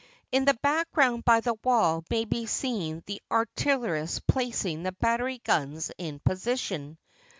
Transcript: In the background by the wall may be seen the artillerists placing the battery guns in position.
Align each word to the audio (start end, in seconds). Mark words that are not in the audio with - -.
In 0.31 0.45
the 0.45 0.57
background 0.63 1.25
by 1.25 1.41
the 1.41 1.53
wall 1.63 2.03
may 2.09 2.25
be 2.25 2.47
seen 2.47 3.03
the 3.05 3.21
artillerists 3.29 4.19
placing 4.27 4.81
the 4.81 4.93
battery 4.93 5.37
guns 5.37 5.91
in 5.95 6.17
position. 6.21 6.97